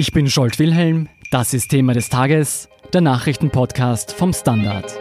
[0.00, 4.96] Ich bin Scholt Wilhelm, das ist Thema des Tages, der Nachrichtenpodcast vom Standard.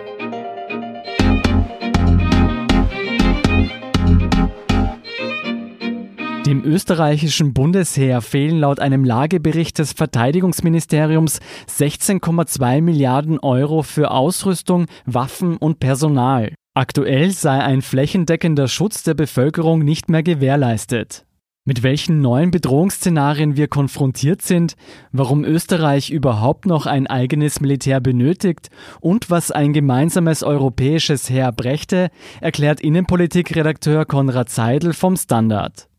[6.47, 15.57] Dem österreichischen Bundesheer fehlen laut einem Lagebericht des Verteidigungsministeriums 16,2 Milliarden Euro für Ausrüstung, Waffen
[15.57, 16.55] und Personal.
[16.73, 21.26] Aktuell sei ein flächendeckender Schutz der Bevölkerung nicht mehr gewährleistet
[21.67, 24.77] mit welchen neuen Bedrohungsszenarien wir konfrontiert sind,
[25.11, 28.69] warum Österreich überhaupt noch ein eigenes Militär benötigt
[29.01, 32.09] und was ein gemeinsames europäisches Heer brächte,
[32.39, 35.89] erklärt Innenpolitikredakteur Konrad Seidel vom Standard.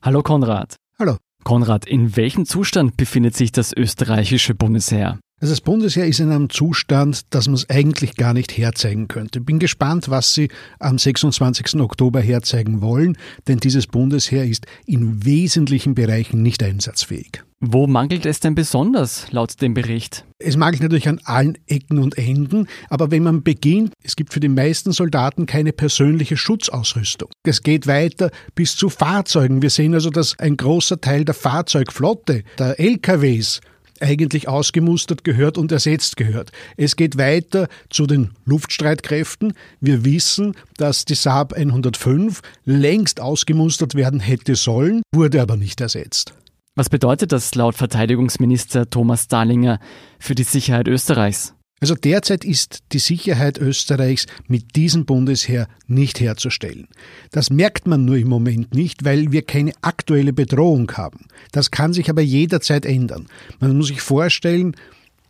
[0.00, 0.76] Hallo Konrad.
[0.96, 1.16] Hallo.
[1.42, 5.18] Konrad, in welchem Zustand befindet sich das österreichische Bundesheer?
[5.38, 9.42] Also das Bundesheer ist in einem Zustand, dass man es eigentlich gar nicht herzeigen könnte.
[9.42, 11.78] Bin gespannt, was Sie am 26.
[11.78, 17.42] Oktober herzeigen wollen, denn dieses Bundesheer ist in wesentlichen Bereichen nicht einsatzfähig.
[17.60, 20.24] Wo mangelt es denn besonders laut dem Bericht?
[20.38, 24.40] Es mangelt natürlich an allen Ecken und Enden, aber wenn man beginnt, es gibt für
[24.40, 27.28] die meisten Soldaten keine persönliche Schutzausrüstung.
[27.46, 29.60] Es geht weiter bis zu Fahrzeugen.
[29.60, 33.60] Wir sehen also, dass ein großer Teil der Fahrzeugflotte, der LKWs,
[34.02, 36.52] eigentlich ausgemustert gehört und ersetzt gehört.
[36.76, 39.54] Es geht weiter zu den Luftstreitkräften.
[39.80, 46.34] Wir wissen, dass die Saab 105 längst ausgemustert werden hätte sollen, wurde aber nicht ersetzt.
[46.74, 49.80] Was bedeutet das laut Verteidigungsminister Thomas Dahlinger
[50.18, 51.55] für die Sicherheit Österreichs?
[51.78, 56.88] Also derzeit ist die Sicherheit Österreichs mit diesem Bundesheer nicht herzustellen.
[57.32, 61.26] Das merkt man nur im Moment nicht, weil wir keine aktuelle Bedrohung haben.
[61.52, 63.26] Das kann sich aber jederzeit ändern.
[63.60, 64.74] Man muss sich vorstellen,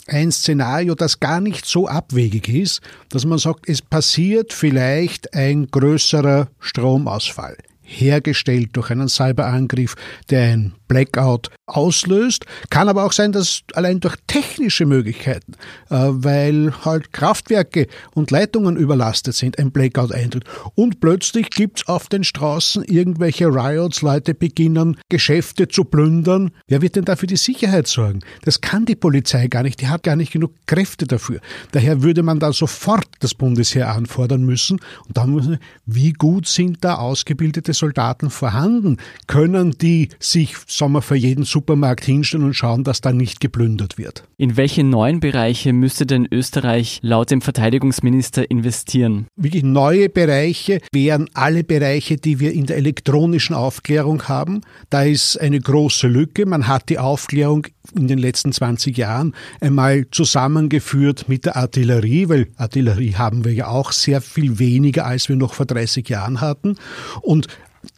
[0.07, 5.67] ein Szenario, das gar nicht so abwegig ist, dass man sagt, es passiert vielleicht ein
[5.67, 9.97] größerer Stromausfall hergestellt durch einen Cyberangriff,
[10.31, 12.45] der ein Blackout auslöst.
[12.71, 15.55] Kann aber auch sein, dass allein durch technische Möglichkeiten,
[15.91, 20.45] äh, weil halt Kraftwerke und Leitungen überlastet sind, ein Blackout eintritt.
[20.75, 26.53] Und plötzlich gibt's auf den Straßen irgendwelche Riots, Leute beginnen Geschäfte zu plündern.
[26.69, 28.21] Wer wird denn da für die Sicherheit sorgen?
[28.43, 31.41] Das kann die Polizei gar nicht, die hat gar nicht genug Kräfte dafür.
[31.73, 34.81] Daher würde man da sofort das Bundesheer anfordern müssen.
[35.07, 38.99] Und dann muss man, wie gut sind da ausgebildete Soldaten vorhanden?
[39.27, 43.99] Können die sich, sagen wir, für jeden Supermarkt hinstellen und schauen, dass da nicht geplündert
[43.99, 44.25] wird?
[44.37, 49.27] In welche neuen Bereiche müsste denn Österreich laut dem Verteidigungsminister investieren?
[49.37, 54.61] Wirklich neue Bereiche wären alle Bereiche, die wir in der elektronischen Aufklärung haben.
[54.91, 56.47] Da ist eine große Lücke.
[56.47, 62.49] Man hat die Aufklärung in den letzten 20 Jahren einmal zusammengeführt mit der Artillerie, weil
[62.57, 66.77] Artillerie haben wir ja auch sehr viel weniger, als wir noch vor 30 Jahren hatten.
[67.23, 67.49] Und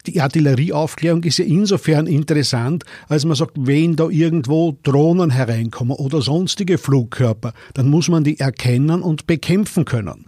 [0.09, 6.21] die Artillerieaufklärung ist ja insofern interessant, als man sagt, wenn da irgendwo Drohnen hereinkommen oder
[6.21, 10.25] sonstige Flugkörper, dann muss man die erkennen und bekämpfen können.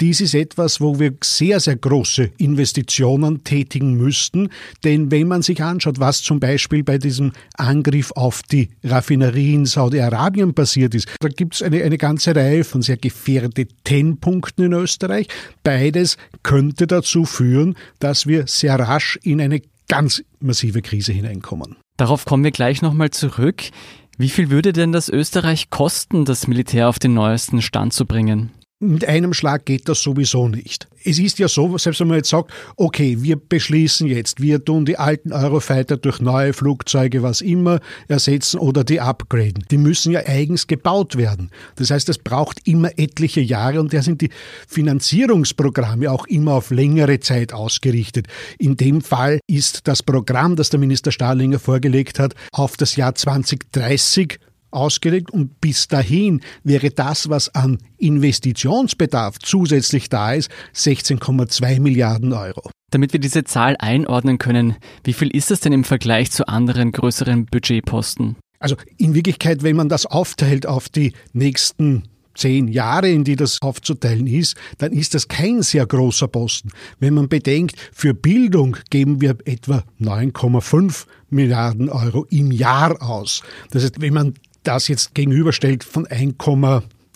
[0.00, 4.50] Dies ist etwas, wo wir sehr, sehr große Investitionen tätigen müssten,
[4.84, 9.66] denn wenn man sich anschaut, was zum Beispiel bei diesem Angriff auf die Raffinerie in
[9.66, 14.72] Saudi-Arabien passiert ist, da gibt es eine, eine ganze Reihe von sehr gefährdeten Punkten in
[14.72, 15.26] Österreich.
[15.64, 21.76] Beides könnte dazu führen, dass wir sehr rasch in eine ganz massive Krise hineinkommen.
[21.96, 23.70] Darauf kommen wir gleich nochmal zurück.
[24.16, 28.50] Wie viel würde denn das Österreich kosten, das Militär auf den neuesten Stand zu bringen?
[28.80, 30.88] Mit einem Schlag geht das sowieso nicht.
[31.04, 34.84] Es ist ja so, selbst wenn man jetzt sagt, okay, wir beschließen jetzt, wir tun
[34.84, 39.64] die alten Eurofighter durch neue Flugzeuge, was immer, ersetzen oder die upgraden.
[39.70, 41.50] Die müssen ja eigens gebaut werden.
[41.76, 44.30] Das heißt, es braucht immer etliche Jahre und da sind die
[44.66, 48.26] Finanzierungsprogramme auch immer auf längere Zeit ausgerichtet.
[48.58, 53.14] In dem Fall ist das Programm, das der Minister Stahlinger vorgelegt hat, auf das Jahr
[53.14, 54.40] 2030
[54.74, 62.70] ausgelegt und bis dahin wäre das, was an Investitionsbedarf zusätzlich da ist, 16,2 Milliarden Euro.
[62.90, 66.92] Damit wir diese Zahl einordnen können, wie viel ist es denn im Vergleich zu anderen
[66.92, 68.36] größeren Budgetposten?
[68.60, 72.04] Also in Wirklichkeit, wenn man das aufteilt auf die nächsten
[72.34, 76.70] zehn Jahre, in die das aufzuteilen ist, dann ist das kein sehr großer Posten.
[76.98, 83.42] Wenn man bedenkt, für Bildung geben wir etwa 9,5 Milliarden Euro im Jahr aus.
[83.70, 86.34] Das heißt, wenn man das jetzt gegenüberstellt von 1,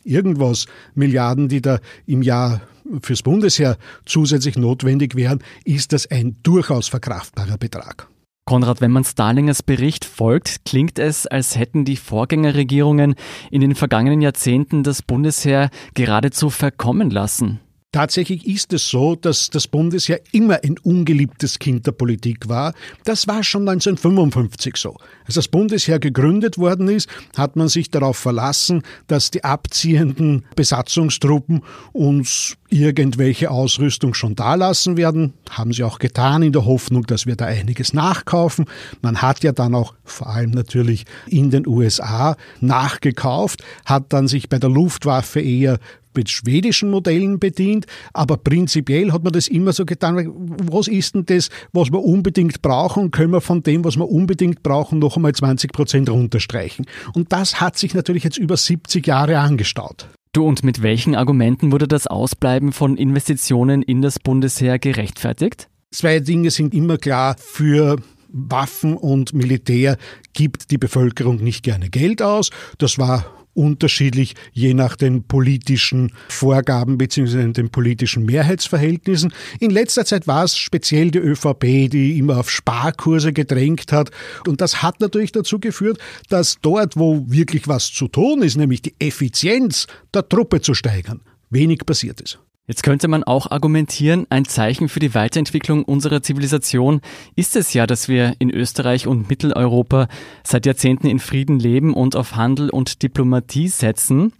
[0.04, 2.62] irgendwas Milliarden, die da im Jahr
[3.02, 8.08] fürs Bundesheer zusätzlich notwendig wären, ist das ein durchaus verkraftbarer Betrag.
[8.46, 13.14] Konrad, wenn man Starlingers Bericht folgt, klingt es, als hätten die Vorgängerregierungen
[13.50, 17.60] in den vergangenen Jahrzehnten das Bundesheer geradezu verkommen lassen.
[17.90, 22.75] Tatsächlich ist es so, dass das Bundesheer immer ein ungeliebtes Kind der Politik war.
[23.05, 24.99] Das war schon 1955 so.
[25.25, 31.62] Als das Bundesheer gegründet worden ist, hat man sich darauf verlassen, dass die abziehenden Besatzungstruppen
[31.93, 35.32] uns irgendwelche Ausrüstung schon dalassen werden.
[35.49, 38.67] Haben sie auch getan in der Hoffnung, dass wir da einiges nachkaufen.
[39.00, 44.50] Man hat ja dann auch vor allem natürlich in den USA nachgekauft, hat dann sich
[44.50, 45.79] bei der Luftwaffe eher
[46.19, 50.32] mit schwedischen Modellen bedient, aber prinzipiell hat man das immer so getan,
[50.70, 54.65] was ist denn das, was wir unbedingt brauchen, können wir von dem, was wir unbedingt
[54.65, 56.87] brauchen, noch einmal 20 Prozent runterstreichen.
[57.15, 60.09] Und das hat sich natürlich jetzt über 70 Jahre angestaut.
[60.32, 65.69] Du, und mit welchen Argumenten wurde das Ausbleiben von Investitionen in das Bundesheer gerechtfertigt?
[65.93, 67.97] Zwei Dinge sind immer klar für
[68.29, 69.97] Waffen und Militär
[70.32, 72.50] gibt die Bevölkerung nicht gerne Geld aus.
[72.79, 77.52] Das war unterschiedlich je nach den politischen Vorgaben bzw.
[77.52, 79.32] den politischen Mehrheitsverhältnissen.
[79.58, 84.10] In letzter Zeit war es speziell die ÖVP, die immer auf Sparkurse gedrängt hat.
[84.46, 88.82] Und das hat natürlich dazu geführt, dass dort, wo wirklich was zu tun ist, nämlich
[88.82, 91.20] die Effizienz der Truppe zu steigern,
[91.50, 92.38] wenig passiert ist.
[92.69, 97.00] Jetzt könnte man auch argumentieren, ein Zeichen für die Weiterentwicklung unserer Zivilisation
[97.35, 100.06] ist es ja, dass wir in Österreich und Mitteleuropa
[100.44, 104.35] seit Jahrzehnten in Frieden leben und auf Handel und Diplomatie setzen.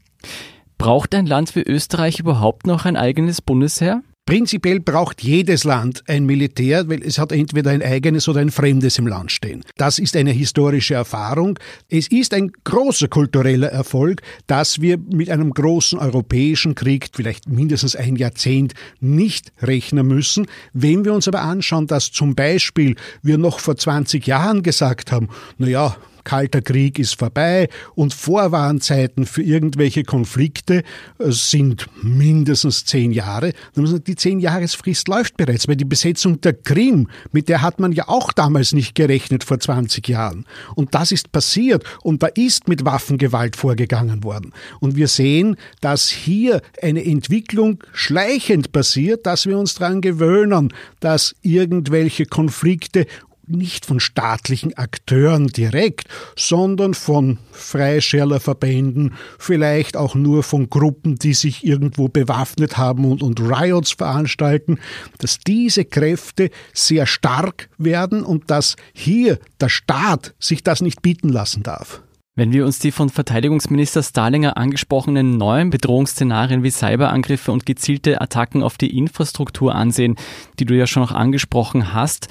[0.77, 4.03] Braucht ein Land wie Österreich überhaupt noch ein eigenes Bundesheer?
[4.29, 8.99] Prinzipiell braucht jedes Land ein Militär, weil es hat entweder ein eigenes oder ein fremdes
[8.99, 9.65] im Land stehen.
[9.79, 11.59] Das ist eine historische Erfahrung.
[11.89, 17.97] Es ist ein großer kultureller Erfolg, dass wir mit einem großen europäischen Krieg, vielleicht mindestens
[17.97, 20.47] ein Jahrzehnt, nicht rechnen müssen.
[20.75, 25.31] Wenn wir uns aber anschauen, dass zum Beispiel wir noch vor 20 Jahren gesagt haben,
[25.57, 25.97] na ja,
[26.29, 30.83] Kalter Krieg ist vorbei und Vorwarnzeiten für irgendwelche Konflikte
[31.19, 33.55] äh, sind mindestens zehn Jahre.
[33.75, 38.09] Die zehn Jahresfrist läuft bereits, weil die Besetzung der Krim, mit der hat man ja
[38.09, 40.45] auch damals nicht gerechnet vor 20 Jahren.
[40.75, 44.53] Und das ist passiert und da ist mit Waffengewalt vorgegangen worden.
[44.81, 51.35] Und wir sehen, dass hier eine Entwicklung schleichend passiert, dass wir uns daran gewöhnen, dass
[51.41, 53.07] irgendwelche Konflikte
[53.51, 61.65] nicht von staatlichen Akteuren direkt, sondern von Freischärlerverbänden, vielleicht auch nur von Gruppen, die sich
[61.65, 64.79] irgendwo bewaffnet haben und, und Riots veranstalten,
[65.19, 71.29] dass diese Kräfte sehr stark werden und dass hier der Staat sich das nicht bieten
[71.29, 72.03] lassen darf.
[72.39, 78.63] Wenn wir uns die von Verteidigungsminister Stalinger angesprochenen neuen Bedrohungsszenarien wie Cyberangriffe und gezielte Attacken
[78.63, 80.15] auf die Infrastruktur ansehen,
[80.61, 82.29] die du ja schon noch angesprochen hast,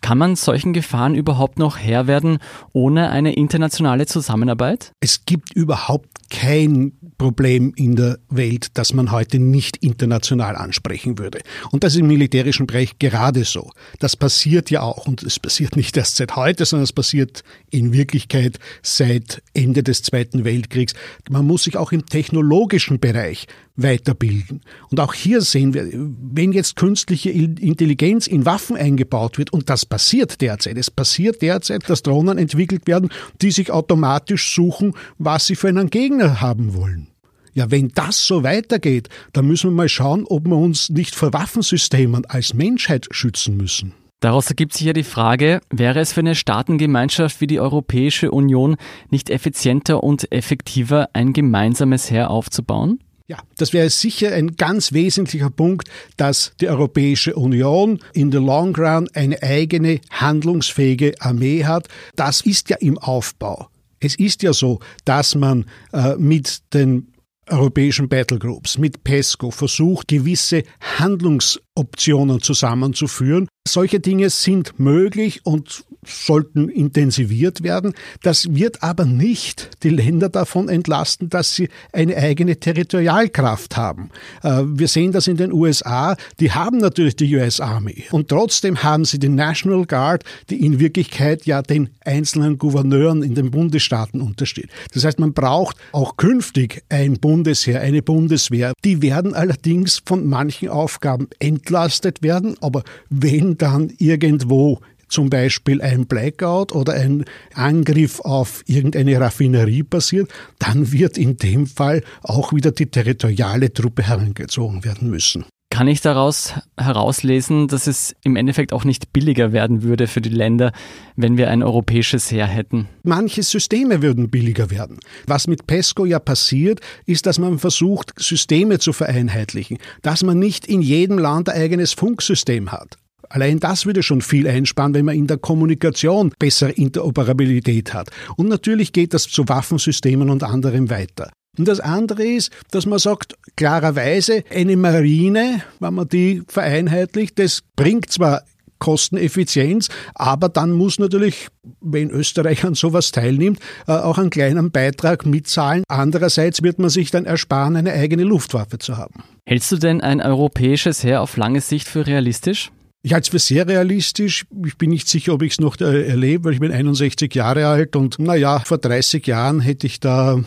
[0.00, 2.38] kann man solchen Gefahren überhaupt noch Herr werden
[2.72, 4.92] ohne eine internationale Zusammenarbeit?
[5.00, 11.40] Es gibt überhaupt kein Problem in der Welt, das man heute nicht international ansprechen würde.
[11.70, 13.70] Und das ist im militärischen Bereich gerade so.
[13.98, 17.92] Das passiert ja auch und es passiert nicht erst seit heute, sondern es passiert in
[17.92, 20.94] Wirklichkeit seit Ende des Zweiten Weltkriegs.
[21.30, 23.46] Man muss sich auch im technologischen Bereich
[23.78, 24.60] weiterbilden.
[24.90, 29.86] Und auch hier sehen wir, wenn jetzt künstliche Intelligenz in Waffen eingebaut wird, und das
[29.86, 33.08] passiert derzeit, es passiert derzeit, dass Drohnen entwickelt werden,
[33.40, 37.08] die sich automatisch suchen, was sie für einen Gegner haben wollen.
[37.54, 41.32] Ja, wenn das so weitergeht, dann müssen wir mal schauen, ob wir uns nicht vor
[41.32, 43.94] Waffensystemen als Menschheit schützen müssen.
[44.20, 48.76] Daraus ergibt sich ja die Frage, wäre es für eine Staatengemeinschaft wie die Europäische Union
[49.10, 52.98] nicht effizienter und effektiver, ein gemeinsames Heer aufzubauen?
[53.30, 58.74] Ja, das wäre sicher ein ganz wesentlicher Punkt, dass die Europäische Union in the long
[58.74, 61.88] run eine eigene handlungsfähige Armee hat.
[62.16, 63.68] Das ist ja im Aufbau.
[64.00, 67.12] Es ist ja so, dass man äh, mit den
[67.48, 73.48] europäischen Battlegroups, mit PESCO versucht, gewisse Handlungsoptionen zusammenzuführen.
[73.66, 77.94] Solche Dinge sind möglich und sollten intensiviert werden.
[78.22, 84.10] Das wird aber nicht die Länder davon entlasten, dass sie eine eigene Territorialkraft haben.
[84.42, 86.16] Äh, wir sehen das in den USA.
[86.40, 90.80] Die haben natürlich die US Army und trotzdem haben sie die National Guard, die in
[90.80, 94.70] Wirklichkeit ja den einzelnen Gouverneuren in den Bundesstaaten untersteht.
[94.92, 98.72] Das heißt, man braucht auch künftig ein Bundesheer, eine Bundeswehr.
[98.84, 106.06] Die werden allerdings von manchen Aufgaben entlastet werden, aber wenn dann irgendwo zum Beispiel ein
[106.06, 107.24] Blackout oder ein
[107.54, 114.02] Angriff auf irgendeine Raffinerie passiert, dann wird in dem Fall auch wieder die territoriale Truppe
[114.02, 115.44] herangezogen werden müssen.
[115.70, 120.30] Kann ich daraus herauslesen, dass es im Endeffekt auch nicht billiger werden würde für die
[120.30, 120.72] Länder,
[121.14, 122.88] wenn wir ein europäisches Heer hätten?
[123.02, 124.98] Manche Systeme würden billiger werden.
[125.26, 130.66] Was mit PESCO ja passiert, ist, dass man versucht, Systeme zu vereinheitlichen, dass man nicht
[130.66, 132.96] in jedem Land ein eigenes Funksystem hat.
[133.28, 138.10] Allein das würde schon viel einsparen, wenn man in der Kommunikation bessere Interoperabilität hat.
[138.36, 141.30] Und natürlich geht das zu Waffensystemen und anderem weiter.
[141.58, 147.62] Und das andere ist, dass man sagt, klarerweise, eine Marine, wenn man die vereinheitlicht, das
[147.74, 148.42] bringt zwar
[148.78, 151.48] Kosteneffizienz, aber dann muss natürlich,
[151.80, 155.82] wenn Österreich an sowas teilnimmt, äh, auch einen kleinen Beitrag mitzahlen.
[155.88, 159.24] Andererseits wird man sich dann ersparen, eine eigene Luftwaffe zu haben.
[159.46, 162.70] Hältst du denn ein europäisches Heer auf lange Sicht für realistisch?
[163.02, 164.44] Ich halte es für sehr realistisch.
[164.66, 167.66] Ich bin nicht sicher, ob ich es noch äh, erlebe, weil ich bin 61 Jahre
[167.66, 170.42] alt und naja, vor 30 Jahren hätte ich da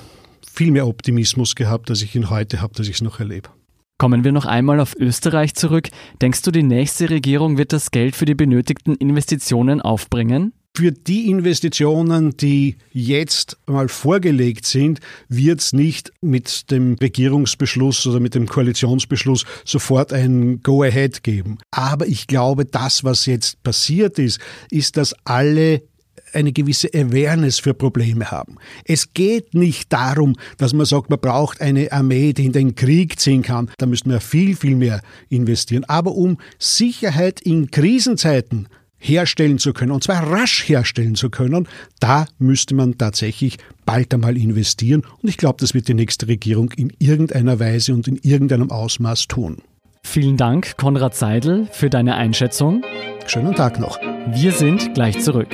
[0.45, 3.49] viel mehr Optimismus gehabt, als ich ihn heute habe, dass ich es noch erlebe.
[3.97, 5.89] Kommen wir noch einmal auf Österreich zurück.
[6.21, 10.53] Denkst du, die nächste Regierung wird das Geld für die benötigten Investitionen aufbringen?
[10.73, 18.21] Für die Investitionen, die jetzt mal vorgelegt sind, wird es nicht mit dem Regierungsbeschluss oder
[18.21, 21.57] mit dem Koalitionsbeschluss sofort ein Go-Ahead geben.
[21.71, 25.81] Aber ich glaube, das, was jetzt passiert ist, ist, dass alle
[26.33, 28.55] eine gewisse Awareness für Probleme haben.
[28.85, 33.19] Es geht nicht darum, dass man sagt, man braucht eine Armee, die in den Krieg
[33.19, 33.69] ziehen kann.
[33.77, 35.83] Da müssten wir viel, viel mehr investieren.
[35.83, 38.69] Aber um Sicherheit in Krisenzeiten
[39.01, 41.67] herstellen zu können, und zwar rasch herstellen zu können,
[41.99, 45.03] da müsste man tatsächlich bald einmal investieren.
[45.21, 49.27] Und ich glaube, das wird die nächste Regierung in irgendeiner Weise und in irgendeinem Ausmaß
[49.27, 49.57] tun.
[50.03, 52.83] Vielen Dank, Konrad Seidel, für deine Einschätzung.
[53.27, 53.99] Schönen Tag noch.
[54.33, 55.49] Wir sind gleich zurück.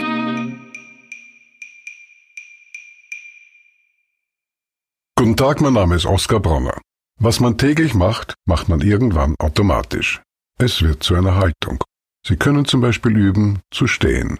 [5.15, 6.79] Guten Tag, mein Name ist Oskar Bronner.
[7.19, 10.21] Was man täglich macht, macht man irgendwann automatisch.
[10.59, 11.83] Es wird zu einer Haltung.
[12.27, 14.37] Sie können zum Beispiel üben, zu stehen.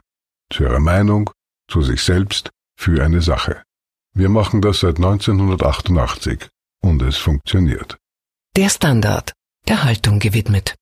[0.51, 1.29] Zu Ihrer Meinung,
[1.70, 3.63] zu sich selbst, für eine Sache.
[4.13, 6.50] Wir machen das seit 1988
[6.82, 7.98] und es funktioniert.
[8.58, 9.32] Der Standard,
[9.70, 10.75] der Haltung gewidmet.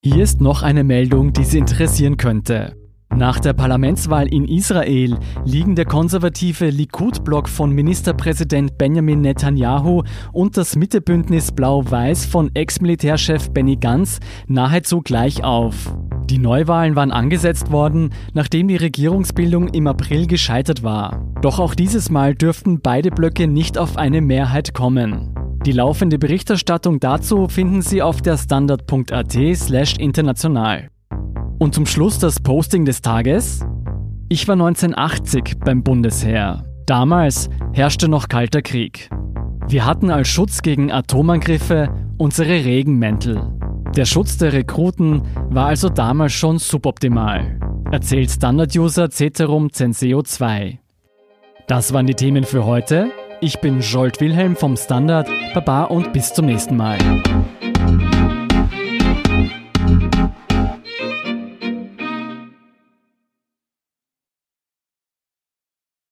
[0.00, 2.77] Hier ist noch eine Meldung, die Sie interessieren könnte.
[3.18, 10.76] Nach der Parlamentswahl in Israel liegen der konservative Likud-Block von Ministerpräsident Benjamin Netanyahu und das
[10.76, 15.92] Mittebündnis Blau-Weiß von Ex-Militärchef Benny Gantz nahezu gleich auf.
[16.26, 21.20] Die Neuwahlen waren angesetzt worden, nachdem die Regierungsbildung im April gescheitert war.
[21.42, 25.34] Doch auch dieses Mal dürften beide Blöcke nicht auf eine Mehrheit kommen.
[25.66, 30.90] Die laufende Berichterstattung dazu finden Sie auf der standard.at slash international.
[31.58, 33.64] Und zum Schluss das Posting des Tages.
[34.28, 36.62] Ich war 1980 beim Bundesheer.
[36.86, 39.10] Damals herrschte noch kalter Krieg.
[39.66, 43.52] Wir hatten als Schutz gegen Atomangriffe unsere Regenmäntel.
[43.96, 47.58] Der Schutz der Rekruten war also damals schon suboptimal,
[47.90, 50.78] erzählt Standard-User Ceterum Censeo 2.
[51.66, 53.10] Das waren die Themen für heute.
[53.40, 55.28] Ich bin Jolt Wilhelm vom Standard.
[55.54, 56.98] Baba und bis zum nächsten Mal.